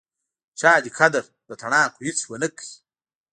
[0.59, 2.67] چا دې قدر د تڼاکو هیڅ ونکړ